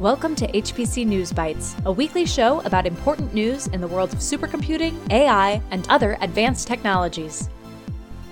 [0.00, 4.20] Welcome to HPC News Bytes, a weekly show about important news in the world of
[4.20, 7.48] supercomputing, AI, and other advanced technologies.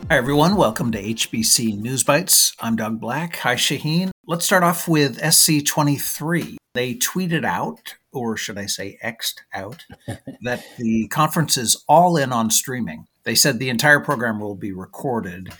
[0.08, 0.54] Hi, everyone.
[0.54, 2.54] Welcome to HPC News Bytes.
[2.60, 3.34] I'm Doug Black.
[3.38, 4.10] Hi, Shaheen.
[4.29, 6.55] Let's start off with SC23.
[6.74, 9.87] They tweeted out, or should I say, X'd out,
[10.42, 13.06] that the conference is all in on streaming.
[13.24, 15.52] They said the entire program will be recorded.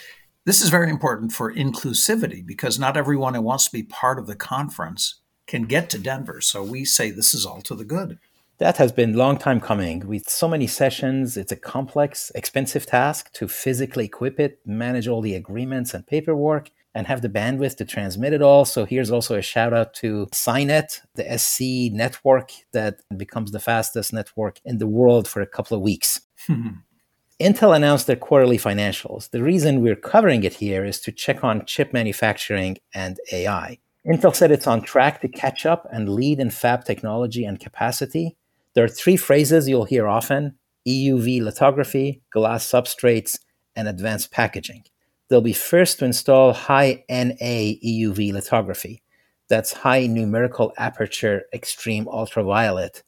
[0.45, 4.29] This is very important for inclusivity because not everyone who wants to be part of
[4.29, 6.41] the conference can get to Denver.
[6.41, 8.19] So we say this is all to the good.
[8.59, 10.07] That has been a long time coming.
[10.07, 15.21] With so many sessions, it's a complex, expensive task to physically equip it, manage all
[15.21, 18.65] the agreements and paperwork, and have the bandwidth to transmit it all.
[18.65, 24.15] So here's also a shout out to SCinet, the SC network that becomes the fastest
[24.15, 26.23] network in the world for a couple of weeks.
[27.41, 29.29] Intel announced their quarterly financials.
[29.29, 33.79] The reason we're covering it here is to check on chip manufacturing and AI.
[34.07, 38.37] Intel said it's on track to catch up and lead in fab technology and capacity.
[38.75, 43.41] There are three phrases you'll hear often EUV lithography, glass substrates,
[43.75, 44.85] and advanced packaging.
[45.29, 49.03] They'll be first to install high NA EUV lithography.
[49.49, 53.03] That's high numerical aperture extreme ultraviolet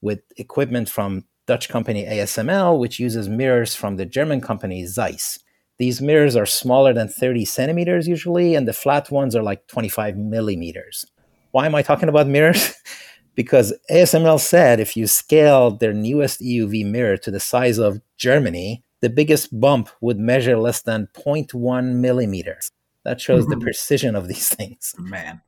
[0.00, 5.40] with equipment from Dutch company ASML, which uses mirrors from the German company Zeiss.
[5.78, 10.16] These mirrors are smaller than 30 centimeters usually, and the flat ones are like 25
[10.16, 11.04] millimeters.
[11.50, 12.74] Why am I talking about mirrors?
[13.34, 18.82] because ASML said if you scale their newest EUV mirror to the size of Germany,
[19.00, 22.72] the biggest bump would measure less than 0.1 millimeters.
[23.04, 23.58] That shows mm-hmm.
[23.58, 24.94] the precision of these things.
[24.98, 25.42] Man.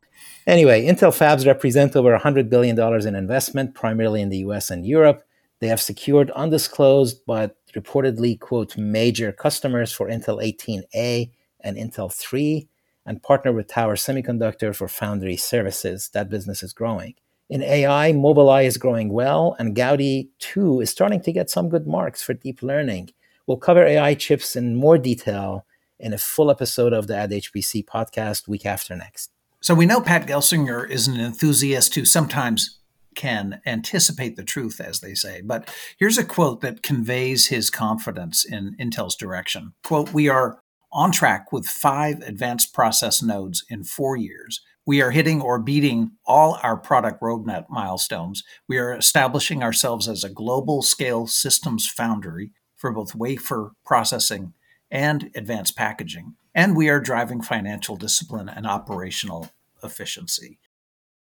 [0.47, 5.23] Anyway, Intel fabs represent over $100 billion in investment, primarily in the US and Europe.
[5.61, 11.31] They have secured undisclosed but reportedly, quote, major customers for Intel 18A
[11.61, 12.69] and Intel 3
[13.07, 16.11] and partner with Tower Semiconductor for foundry services.
[16.13, 17.15] That business is growing.
[17.49, 21.87] In AI, Mobileye is growing well, and Gaudi 2 is starting to get some good
[21.87, 23.11] marks for deep learning.
[23.47, 25.65] We'll cover AI chips in more detail
[25.99, 29.31] in a full episode of the Ad HPC podcast week after next.
[29.61, 32.79] So we know Pat Gelsinger is an enthusiast who sometimes
[33.19, 35.43] can anticipate the truth, as they say.
[35.45, 39.75] But here's a quote that conveys his confidence in Intel's direction.
[39.83, 40.61] Quote, we are
[40.93, 44.61] on track with five advanced process nodes in four years.
[44.87, 48.45] We are hitting or beating all our product roadmap milestones.
[48.69, 54.55] We are establishing ourselves as a global scale systems foundry for both wafer processing
[54.93, 56.37] and advanced packaging.
[56.55, 59.51] And we are driving financial discipline and operational
[59.83, 60.61] efficiency.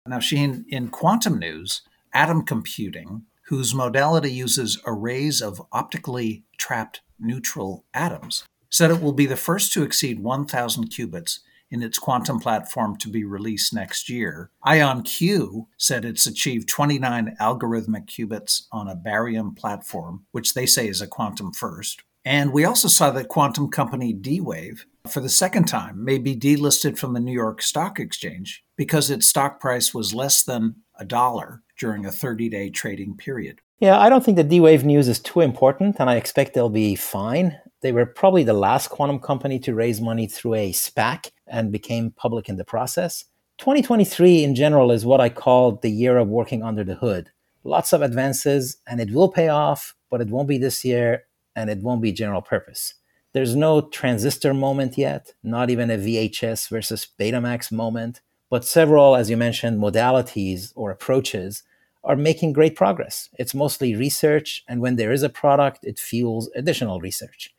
[0.09, 7.85] Now, Shaheen, in quantum news, atom computing, whose modality uses arrays of optically trapped neutral
[7.95, 11.41] atoms, said it will be the first to exceed 1,000 qubits
[11.71, 14.51] in its quantum platform to be released next year.
[14.65, 21.01] IonQ said it's achieved 29 algorithmic qubits on a barium platform, which they say is
[21.01, 22.03] a quantum first.
[22.27, 26.35] And we also saw that quantum company D Wave, for the second time, may be
[26.35, 31.05] delisted from the New York Stock Exchange because its stock price was less than a
[31.05, 33.61] dollar during a 30 day trading period.
[33.79, 36.69] Yeah, I don't think the D Wave news is too important, and I expect they'll
[36.69, 37.57] be fine.
[37.81, 42.11] They were probably the last quantum company to raise money through a SPAC and became
[42.11, 43.27] public in the process.
[43.59, 47.31] 2023 in general is what I call the year of working under the hood.
[47.63, 51.23] Lots of advances, and it will pay off, but it won't be this year,
[51.57, 52.95] and it won't be general purpose.
[53.33, 58.21] There's no transistor moment yet, not even a VHS versus Betamax moment.
[58.49, 61.65] But several, as you mentioned, modalities or approaches
[62.05, 63.29] are making great progress.
[63.39, 67.53] It's mostly research, and when there is a product, it fuels additional research.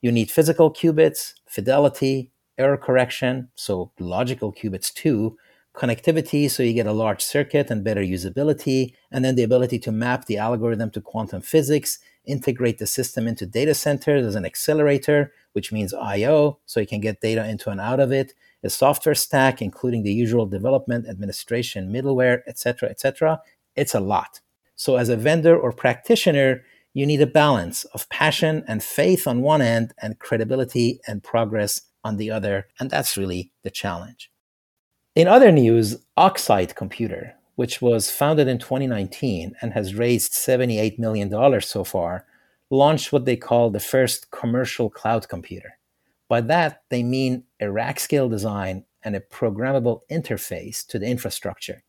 [0.00, 5.36] You need physical qubits, fidelity, error correction, so logical qubits too,
[5.74, 9.92] connectivity, so you get a large circuit and better usability, and then the ability to
[9.92, 15.32] map the algorithm to quantum physics, integrate the system into data centers as an accelerator,
[15.52, 19.14] which means I/O, so you can get data into and out of it, a software
[19.14, 23.40] stack, including the usual development, administration, middleware, etc., etc.
[23.74, 24.40] It's a lot.
[24.76, 26.62] So, as a vendor or practitioner,
[26.92, 31.82] you need a balance of passion and faith on one end and credibility and progress
[32.02, 32.66] on the other.
[32.78, 34.30] And that's really the challenge.
[35.16, 41.60] In other news, Oxide Computer, which was founded in 2019 and has raised $78 million
[41.60, 42.26] so far,
[42.70, 45.78] launched what they call the first commercial cloud computer.
[46.28, 51.82] By that, they mean a rack scale design and a programmable interface to the infrastructure,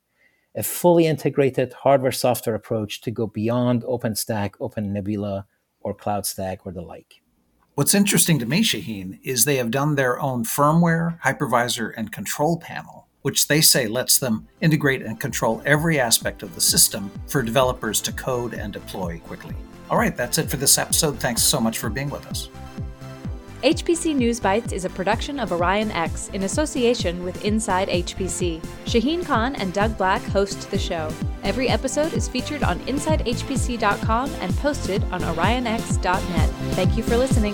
[0.56, 5.46] a fully integrated hardware software approach to go beyond OpenStack, OpenNebula,
[5.82, 7.22] or CloudStack or the like.
[7.76, 12.58] What's interesting to me, Shaheen, is they have done their own firmware, hypervisor, and control
[12.58, 17.42] panel which they say lets them integrate and control every aspect of the system for
[17.42, 19.56] developers to code and deploy quickly.
[19.90, 21.20] All right, that's it for this episode.
[21.20, 22.50] Thanks so much for being with us.
[23.64, 28.60] HPC News Bytes is a production of OrionX in association with Inside HPC.
[28.86, 31.14] Shaheen Khan and Doug Black host the show.
[31.44, 36.50] Every episode is featured on InsideHPC.com and posted on OrionX.net.
[36.74, 37.54] Thank you for listening.